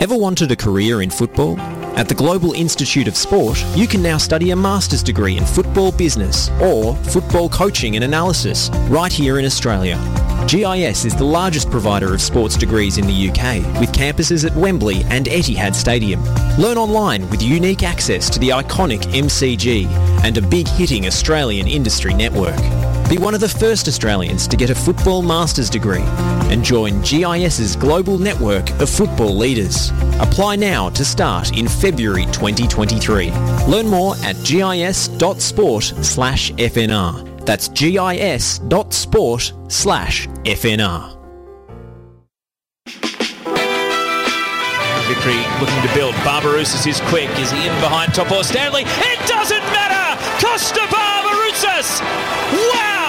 [0.00, 1.60] Ever wanted a career in football?
[1.94, 5.92] At the Global Institute of Sport, you can now study a master's degree in football
[5.92, 9.98] business or football coaching and analysis right here in Australia.
[10.48, 15.02] GIS is the largest provider of sports degrees in the UK, with campuses at Wembley
[15.10, 16.24] and Etihad Stadium.
[16.56, 19.86] Learn online with unique access to the iconic MCG
[20.24, 22.56] and a big hitting Australian industry network.
[23.10, 26.04] Be one of the first Australians to get a football master's degree
[26.48, 29.90] and join GIS's global network of football leaders.
[30.20, 33.32] Apply now to start in February 2023.
[33.66, 37.44] Learn more at gis.sport slash FNR.
[37.44, 41.16] That's gis.sport slash FNR.
[45.08, 46.14] Victory looking to build.
[46.22, 47.28] Barbarouses is quick.
[47.40, 48.82] Is he in behind Topor-Stanley?
[48.86, 50.20] It doesn't matter!
[50.38, 52.00] Kosta Barbarouses!
[52.72, 52.99] Wow!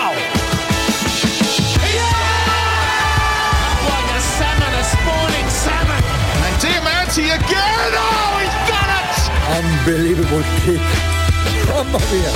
[7.11, 7.91] Diamanti again!
[7.93, 9.11] Oh, he's done it!
[9.59, 10.79] Unbelievable kick.
[11.67, 12.31] Mamma mia.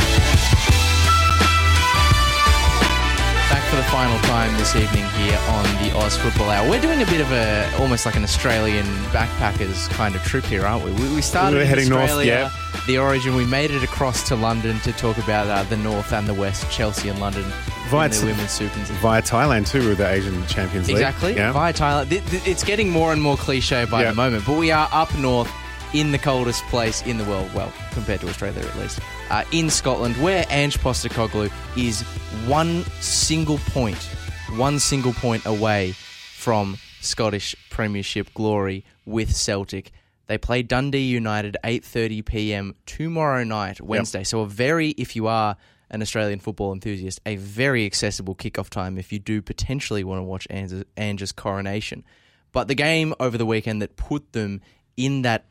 [3.49, 6.69] Back for the final time this evening here on the Oz Football Hour.
[6.69, 10.65] We're doing a bit of a almost like an Australian backpackers kind of trip here,
[10.65, 10.91] aren't we?
[10.91, 12.51] We, we started We're in heading north, Australia,
[12.85, 13.35] the origin.
[13.35, 16.69] We made it across to London to talk about uh, the north and the west,
[16.69, 17.45] Chelsea and London,
[17.89, 18.77] Via t- women's Super.
[19.01, 20.97] Via Thailand too with the Asian Champions League.
[20.97, 21.35] Exactly.
[21.35, 21.51] Yeah.
[21.51, 22.09] Via Thailand.
[22.09, 24.09] Th- th- It's getting more and more cliche by Yeah.
[24.09, 25.49] the moment, but we are up north
[25.93, 29.69] in the coldest place in the world, well, compared to Australia at least, uh, in
[29.69, 32.01] Scotland, where Ange Postecoglou is
[32.47, 33.97] one single point,
[34.57, 39.91] one single point away from Scottish Premiership glory with Celtic.
[40.27, 42.73] They play Dundee United 8:30 p.m.
[42.87, 44.23] tomorrow night, Wednesday.
[44.23, 45.55] So a very, if you are
[45.89, 50.23] an Australian football enthusiast, a very accessible kickoff time if you do potentially want to
[50.23, 50.47] watch
[50.97, 52.03] Ange's coronation.
[52.51, 54.61] But the game over the weekend that put them
[54.97, 55.45] in that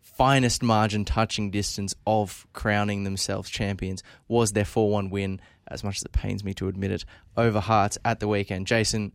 [0.00, 5.98] finest margin touching distance of crowning themselves champions was their 4 1 win, as much
[5.98, 7.04] as it pains me to admit it,
[7.36, 8.66] over Hearts at the weekend.
[8.66, 9.12] Jason,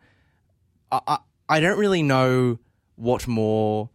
[0.92, 1.18] I, I,
[1.50, 2.60] I don't really know
[2.96, 3.90] what more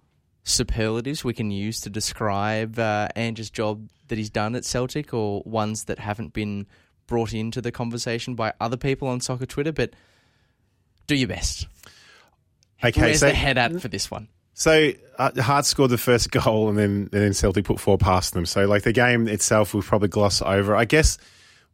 [0.48, 5.42] superlatives we can use to describe uh, Ange's job that he's done at Celtic or
[5.44, 6.66] ones that haven't been
[7.06, 9.92] brought into the conversation by other people on soccer Twitter, but
[11.06, 11.66] do your best.
[12.82, 14.28] Okay, Where's so the head at for this one?
[14.54, 18.34] So uh, Hearts scored the first goal, and then and then Celtic put four past
[18.34, 18.46] them.
[18.46, 20.74] So like the game itself, we'll probably gloss over.
[20.74, 21.18] I guess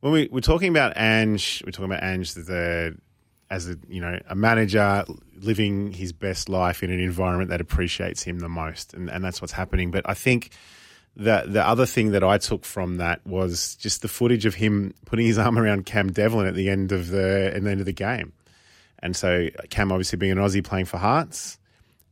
[0.01, 2.93] when we we're talking about Ange, we're talking about Ange a
[3.55, 5.05] as a you know a manager
[5.41, 9.41] living his best life in an environment that appreciates him the most, and, and that's
[9.41, 9.91] what's happening.
[9.91, 10.51] But I think
[11.17, 14.93] the the other thing that I took from that was just the footage of him
[15.07, 17.87] putting his arm around Cam Devlin at the end of the at the end of
[17.87, 18.33] the game.
[18.99, 21.59] And so Cam obviously being an Aussie playing for Hearts,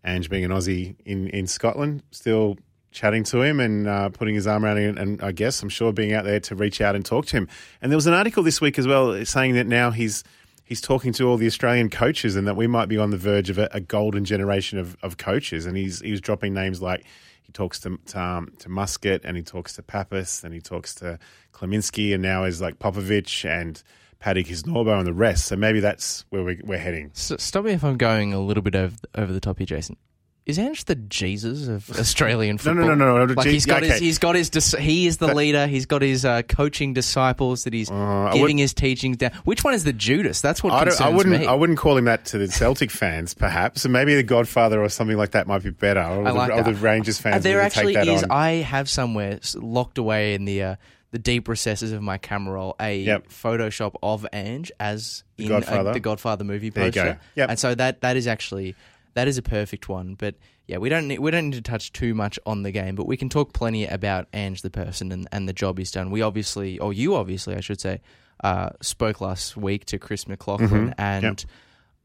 [0.04, 2.58] Ange being an Aussie in, in Scotland, still
[2.90, 5.92] chatting to him and uh, putting his arm around him, and I guess I'm sure
[5.92, 7.48] being out there to reach out and talk to him.
[7.80, 10.22] And there was an article this week as well saying that now he's
[10.72, 13.50] he's talking to all the Australian coaches and that we might be on the verge
[13.50, 15.66] of a, a golden generation of, of coaches.
[15.66, 17.04] And he's he's dropping names like
[17.42, 20.94] he talks to to, um, to Muscat and he talks to Papas and he talks
[20.94, 21.18] to
[21.52, 23.82] Cklamovski and now is like Popovic and
[24.18, 25.44] Paddy Kisnorbo and the rest.
[25.44, 27.10] So maybe that's where we, we're heading.
[27.14, 29.98] S stop me if I'm going a little bit over over the top here, Jason.
[30.44, 33.92] Is Ange the Jesus of Australian No, no, no, no, no, Like he's got his,
[33.92, 34.00] okay.
[34.04, 35.68] he's got his, dis- he is the leader.
[35.68, 39.30] He's got his uh, coaching disciples that he's Uh, giving would- his teachings down.
[39.44, 40.40] Which one is the Judas?
[40.40, 41.40] That's what I, concerns I wouldn't.
[41.42, 41.46] me.
[41.46, 43.84] I wouldn't call him that to the Celtic fans, perhaps.
[43.84, 46.00] And maybe the Godfather or something like that might be better.
[46.00, 46.64] Or, I the, like or that.
[46.64, 47.44] the Rangers Uh, fans.
[47.44, 48.24] there would actually is.
[48.24, 48.30] on.
[48.32, 50.76] I have somewhere locked away in the uh,
[51.12, 53.28] the deep recesses of my camera roll a Yep.
[53.28, 55.90] Photoshop of Ange as The in Godfather.
[55.90, 57.02] uh, the Godfather movie There you go.
[57.02, 57.20] poster.
[57.36, 57.50] Yep.
[57.50, 58.74] And so that that is actually
[59.14, 60.14] that is a perfect one.
[60.14, 60.34] But
[60.66, 63.06] yeah, we don't need, we don't need to touch too much on the game, but
[63.06, 66.10] we can talk plenty about Ange the person and, and the job he's done.
[66.10, 68.00] We obviously, or you obviously, I should say,
[68.42, 71.40] uh, spoke last week to Chris McLaughlin, and Yep.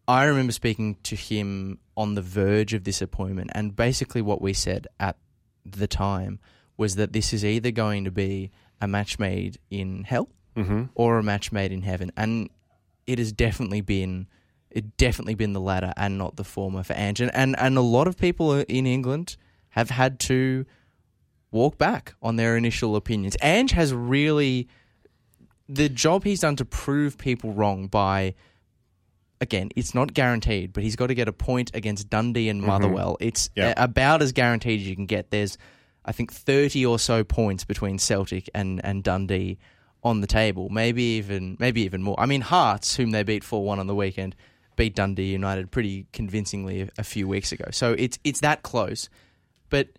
[0.09, 4.53] I remember speaking to him on the verge of this appointment, and basically what we
[4.53, 5.17] said at
[5.65, 6.39] the time
[6.77, 10.29] was that this is either going to be a match made in hell
[10.95, 12.49] or a match made in heaven, and
[13.05, 14.27] it has definitely been
[14.77, 17.81] it definitely been the latter and not the former for Ange, and and, and a
[17.81, 19.35] lot of people in England
[19.69, 20.65] have had to
[21.49, 23.35] walk back on their initial opinions.
[23.41, 24.67] Ange has really
[25.67, 28.35] the job he's done to prove people wrong by
[29.41, 32.67] again, it's not guaranteed, but he's got to get a point against Dundee and mm-hmm.
[32.69, 33.17] Motherwell.
[33.19, 33.73] It's Yeah.
[33.77, 35.31] a- about as guaranteed as you can get.
[35.31, 35.57] There's,
[36.05, 39.57] I think, 30 or so points between Celtic and, and Dundee
[40.03, 40.69] on the table.
[40.69, 42.19] Maybe even maybe even more.
[42.19, 44.35] I mean, Hearts, whom they beat 4 1 on the weekend,
[44.77, 47.65] beat Dundee United pretty convincingly a, few weeks ago.
[47.71, 49.09] So it's it's that close.
[49.69, 49.89] but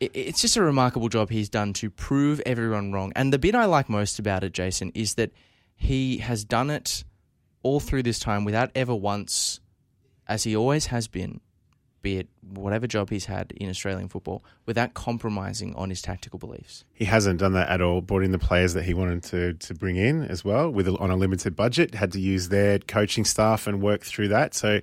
[0.00, 3.12] it, it's just a remarkable job he's done to prove everyone wrong.
[3.14, 5.32] And the bit I like most about it, Jason, is that
[5.76, 7.04] he has done it
[7.62, 9.60] all through this time without ever once,
[10.26, 11.40] as he always has been,
[12.02, 16.84] be it whatever job he's had in Australian football, without compromising on his tactical beliefs.
[16.92, 18.00] He hasn't done that at all.
[18.00, 21.10] Brought in the players that he wanted to to bring in as well, with on
[21.10, 21.94] a limited budget.
[21.94, 24.54] Had to use their coaching staff and work through that.
[24.54, 24.80] So,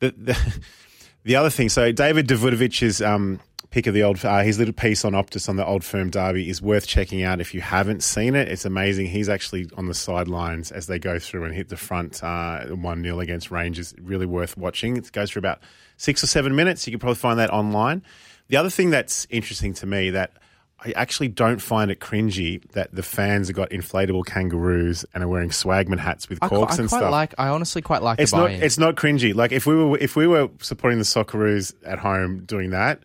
[0.00, 0.60] the the,
[1.24, 1.68] the other thing.
[1.68, 5.56] So David Davutovic's um, pick of the old uh, his little piece on Optus on
[5.56, 8.48] the Old Firm Derby is worth checking out if you haven't seen it.
[8.48, 9.06] It's amazing.
[9.06, 13.02] He's actually on the sidelines as they go through and hit the front uh, one
[13.02, 13.94] 0 against Rangers.
[14.00, 14.96] Really worth watching.
[14.96, 15.60] It goes for about
[15.96, 16.86] six or seven minutes.
[16.86, 18.02] You can probably find that online.
[18.48, 20.32] The other thing that's interesting to me that
[20.80, 25.28] I actually don't find it cringy that the fans have got inflatable kangaroos and are
[25.28, 27.10] wearing swagman hats with I, corks qui- I and quite stuff.
[27.10, 27.34] like.
[27.36, 28.46] I honestly quite like it's the not.
[28.46, 28.62] buy-in.
[28.62, 29.34] It's not cringy.
[29.34, 33.00] Like if we were if we were supporting the Socceroos at home doing that,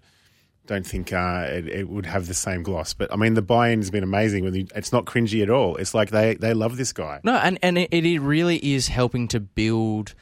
[0.65, 2.94] don't think uh, it, it would have the same gloss.
[2.94, 4.44] But I mean, the buy-in has been amazing.
[4.45, 5.75] When it's not cringy at all.
[5.75, 7.19] It's like they they love this guy.
[7.24, 10.15] No, and and it, it really is helping to build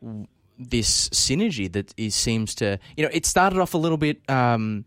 [0.00, 0.26] w-
[0.58, 4.84] this synergy that is seems to you know it started off a little bit um,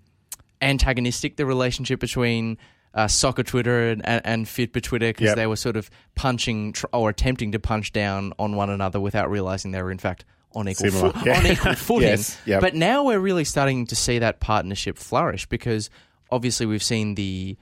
[0.62, 2.58] antagonistic the relationship between
[2.94, 5.36] uh, soccer Twitter and, and, and Fitba Twitter because Yep.
[5.38, 9.30] they were sort of punching tr- or attempting to punch down on one another without
[9.32, 11.14] realizing they were in fact on equal Similar.
[11.26, 11.38] Yeah.
[11.40, 12.10] on equal footing.
[12.10, 12.62] Yes, yep.
[12.62, 15.90] But now we're really starting to see that partnership flourish because
[16.30, 17.58] obviously we've seen the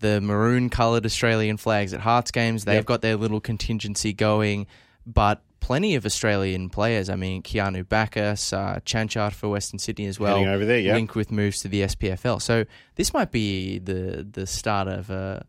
[0.00, 2.64] the maroon coloured Australian flags at Hearts games.
[2.64, 2.84] They've Yep.
[2.86, 4.66] got their little contingency going,
[5.06, 7.08] but plenty of Australian players.
[7.08, 10.36] I mean, Keanu Baccus, uh, Chanchart for Western Sydney as well.
[10.36, 10.94] Heading over there, yeah.
[10.94, 12.42] Linked with moves to the SPFL.
[12.42, 12.64] So
[12.96, 15.46] this might be the the start of a.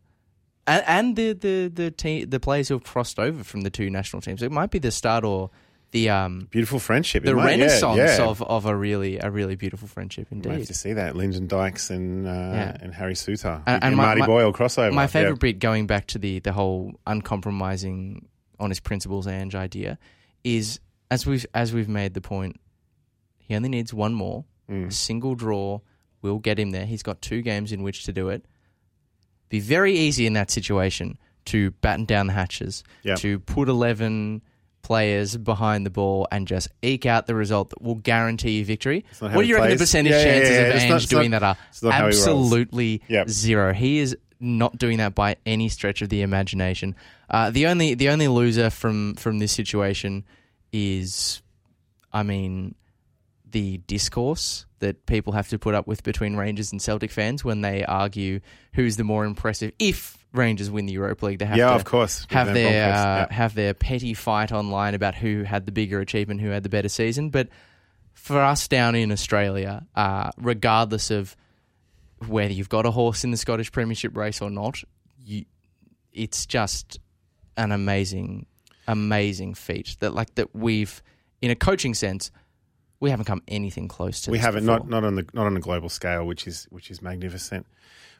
[0.68, 3.90] And, and the the the team, the players who have crossed over from the two
[3.90, 5.50] national teams, it might be the start or
[5.96, 7.24] the um Beautiful friendship.
[7.24, 8.24] the might- yeah, renaissance yeah.
[8.30, 10.52] of, of a really a really beautiful friendship indeed.
[10.52, 12.76] have to see that Lyndon Dykes and uh, Yeah.
[12.82, 14.92] and Harry Souttar And- and, and my- Marty my- Boyle crossover.
[14.92, 18.26] My favorite bit, going back to the the whole uncompromising
[18.58, 19.98] on his principles Ange idea,
[20.44, 22.58] is as we've as we've made the point,
[23.38, 24.44] he only needs one more.
[24.70, 24.88] Mm.
[24.88, 25.80] A single draw
[26.22, 26.86] will get him there.
[26.86, 28.44] He's got two games in which to do it.
[29.48, 33.18] Be very easy in that situation to batten down the hatches, Yep.
[33.18, 34.42] to put eleven
[34.86, 39.04] players behind the ball and just eke out the result that will guarantee you victory.
[39.18, 40.60] What do you reckon the percentage Yeah, yeah, chances yeah.
[40.62, 41.56] of It's Ange not- doing not- that
[41.86, 43.28] are how he absolutely Yep.
[43.28, 43.74] zero.
[43.74, 46.94] He is not doing that by any stretch of the imagination.
[47.28, 50.24] Uh, the only the only loser from from this situation
[50.72, 51.42] is,
[52.12, 52.74] I mean,
[53.50, 57.62] the discourse that people have to put up with between Rangers and Celtic fans when
[57.62, 58.40] they argue
[58.74, 59.72] who's the more impressive.
[59.78, 62.26] If Rangers win the Europa League, they have Yeah, to of course.
[62.30, 63.32] have their uh, yeah.
[63.32, 66.88] have their petty fight online about who had the bigger achievement, who had the better
[66.88, 67.30] season.
[67.30, 67.48] But
[68.14, 71.36] for us down in Australia, uh, regardless of
[72.26, 74.82] whether you've got a horse in the Scottish Premiership race or not,
[75.24, 75.44] you,
[76.12, 76.98] it's just
[77.56, 78.46] an amazing,
[78.88, 81.02] amazing feat that like that we've,
[81.42, 82.30] in a coaching sense,
[83.00, 84.30] we haven't come anything close to.
[84.30, 84.78] we haven't before.
[84.80, 87.66] not not on the not on a global scale, which is which is magnificent.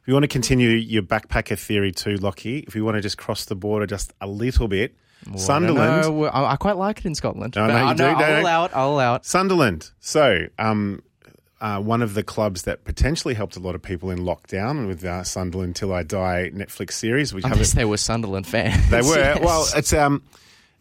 [0.01, 3.17] If you want to continue your backpacker theory too, Lockie, if you want to just
[3.17, 4.95] cross the border just a little bit,
[5.27, 6.07] Well, Sunderland.
[6.07, 7.55] No, I, I quite like it in Scotland.
[7.57, 8.41] No, no, I- do, I'll no, no.
[8.41, 8.71] allow it.
[8.73, 9.25] I'll allow it.
[9.25, 9.91] Sunderland.
[9.99, 11.01] So, um,
[11.59, 15.03] uh, one of the clubs that potentially helped a lot of people in lockdown with
[15.03, 18.89] uh, Sunderland Till I Die Netflix series, which Unless haven't they were Sunderland fans.
[18.89, 19.17] They were.
[19.17, 19.39] Yes.
[19.41, 20.23] Well, it's um,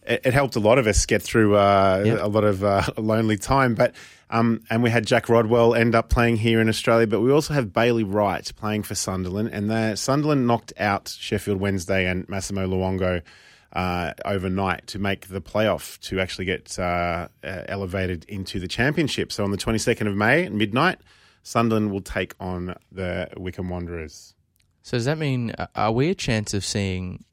[0.07, 2.19] it, it helped a lot of us get through uh, Yep.
[2.23, 3.75] a lot of uh, lonely time.
[3.75, 3.95] But
[4.31, 7.55] um, and we had Jack Rodwell end up playing here in Australia, but we also
[7.55, 12.67] have Bailey Wright playing for Sunderland, and the Sunderland knocked out Sheffield Wednesday and Massimo
[12.67, 13.23] Luongo.
[13.73, 19.31] Uh, overnight to make the playoff to actually get uh, uh, elevated into the championship.
[19.31, 20.99] So on the 22nd of May at midnight,
[21.43, 24.35] Sunderland will take on the Wycombe Wanderers.
[24.83, 27.25] So does that mean uh, are we a chance of seeing?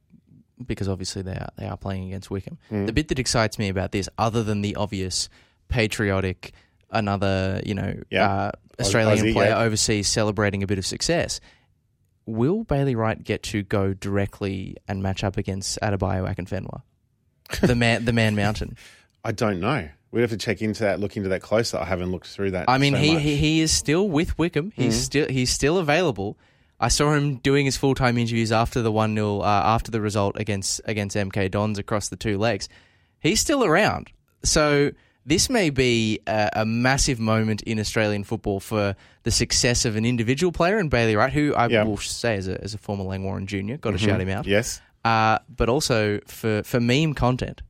[0.66, 2.58] Because obviously they are they are playing against Wycombe.
[2.72, 2.86] Mm.
[2.86, 5.30] The bit that excites me about this, other than the obvious
[5.68, 6.54] patriotic,
[6.92, 8.32] another you know Yeah.
[8.32, 9.60] uh, Australian Aussie, player yeah.
[9.62, 11.40] overseas celebrating a bit of success,
[12.26, 16.82] will Bailey Wright get to go directly and match up against Adebayo Akinfenwa,
[17.68, 18.78] the man the man mountain?
[19.24, 19.90] I don't know.
[20.12, 21.78] We'd have to check into that, look into that closer.
[21.78, 22.70] I haven't looked through that.
[22.70, 24.72] I mean, so he, he he is still with Wycombe.
[24.76, 26.38] He's still he's still available.
[26.80, 30.02] I saw him doing his full time interviews after the one 0 uh, after the
[30.02, 32.68] result against against MK Dons across the two legs.
[33.20, 34.12] He's still around.
[34.44, 34.92] So
[35.26, 40.04] this may be a, a massive moment in Australian football for the success of an
[40.04, 41.84] individual player and Bailey Wright, who I Yeah.
[41.84, 44.46] will say as a as a former Langwarrin Junior, got to shout him out.
[44.46, 44.82] Yes.
[45.06, 47.62] Uh, but also for for meme content.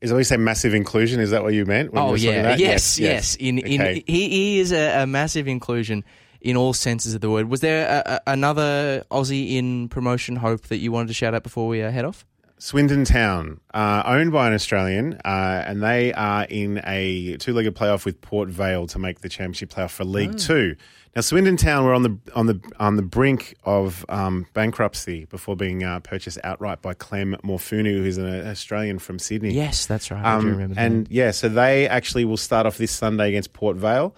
[0.00, 0.36] Is that what you say?
[0.36, 1.20] Massive inclusion?
[1.20, 1.92] Is that what you meant?
[1.92, 2.58] when Oh yeah, that?
[2.58, 3.36] yes, yes.
[3.36, 4.02] In in Okay.
[4.04, 6.02] he, he is a, a massive inclusion
[6.42, 7.48] in all senses of the word.
[7.48, 11.42] Was there a, a, another Aussie in promotion hope that you wanted to shout out
[11.42, 12.24] before we uh, head off?
[12.58, 18.04] Swindon Town, uh, owned by an Australian, uh, and they are in a two-legged playoff
[18.04, 20.76] with Port Vale to make the championship playoff for League Two.
[21.16, 25.56] Now, Swindon Town were on the on the on the brink of um, bankruptcy before
[25.56, 29.52] being uh, purchased outright by Clem Morfuni, who's an Australian from Sydney.
[29.52, 30.24] Yes, that's right.
[30.24, 30.80] I do Um, remember that.
[30.80, 34.14] and yeah, so they actually will start off this Sunday against Port Vale.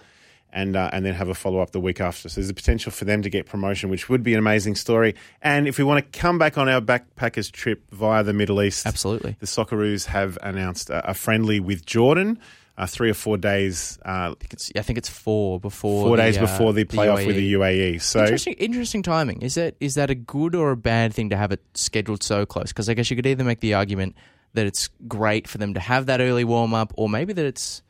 [0.57, 2.29] And, uh, and then have a follow up the week after.
[2.29, 5.13] So there's a potential for them to get promotion, which would be an amazing story.
[5.41, 8.85] And if we want to come back on our backpackers trip via the Middle East,
[8.85, 9.35] Absolutely.
[9.41, 12.39] the Socceroos have announced a, a friendly with Jordan,
[12.77, 16.37] uh, three or four days, uh, It's, I think it's four before four the, days
[16.37, 18.01] uh, before the playoff with the UAE.
[18.01, 19.41] So Interesting, interesting timing.
[19.41, 22.45] Is that is that a good or a bad thing to have it scheduled so
[22.45, 22.69] close?
[22.69, 24.15] Because I guess you could either make the argument
[24.53, 27.81] that it's great for them to have that early warm up, or maybe that it's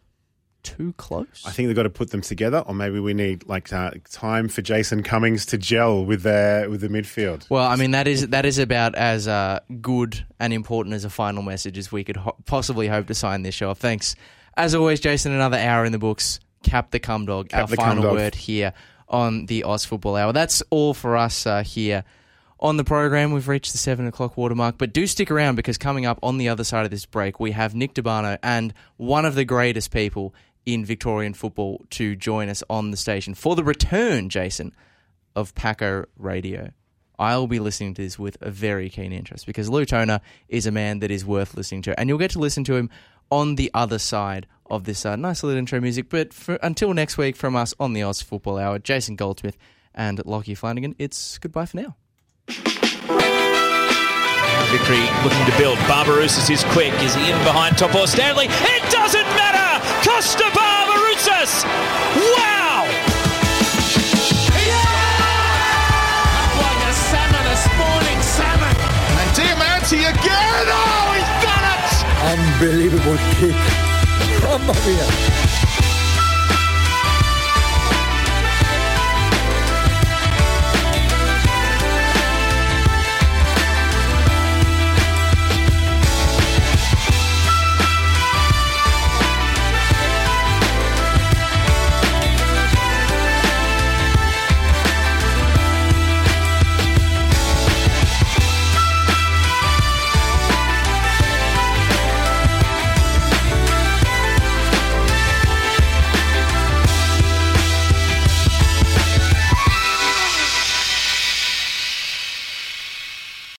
[0.65, 1.43] too close.
[1.45, 4.49] I think they've got to put them together, or maybe we need like uh, time
[4.49, 7.49] for Jason Cummings to gel with the with the midfield.
[7.49, 11.09] Well, I mean that is that is about as uh, good and important as a
[11.09, 13.79] final message as we could ho- possibly hope to sign this show off.
[13.79, 14.15] Thanks,
[14.57, 15.31] as always, Jason.
[15.31, 16.39] Another hour in the books.
[16.63, 17.49] Cap the cum dog.
[17.49, 18.73] Cap our the final word here
[19.07, 20.33] on the Oz Football Hour.
[20.33, 22.03] That's all for us uh, here
[22.59, 23.31] on the program.
[23.31, 26.49] We've reached the seven o'clock watermark, but do stick around because coming up on the
[26.49, 30.33] other side of this break, we have Nick DeBano and one of the greatest people
[30.65, 34.73] in Victorian football to join us on the station for the return, Jason,
[35.35, 36.71] of Paco Radio.
[37.17, 40.19] I'll be listening to this with a very keen interest because Lou Toner
[40.49, 42.89] is a man that is worth listening to, and you'll get to listen to him
[43.31, 46.09] on the other side of this uh, nice little intro music.
[46.09, 49.57] But for, until next week, from us on the Oz Football Hour, Jason Goldsmith
[49.93, 51.95] and Lockie Flanagan, it's goodbye for now.
[54.71, 55.77] Victory looking to build.
[55.79, 56.91] Barbarouses is quick.
[57.01, 58.47] Is he in behind Topor-Stanley?
[58.49, 59.44] It doesn't matter!
[60.15, 61.65] Kosta Barbarouses!
[62.15, 62.87] Wow!
[64.63, 64.95] Yeah!
[66.55, 68.75] Like a salmon, a spawning salmon.
[69.19, 70.67] And Diamanti again.
[70.71, 71.83] Oh, he's done it.
[72.31, 73.59] Unbelievable kick.
[74.41, 75.44] Mamma mia.